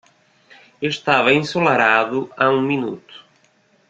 [0.81, 3.23] Estava ensolarado há um minuto!